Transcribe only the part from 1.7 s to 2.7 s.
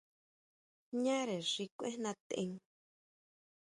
kuijná tʼen.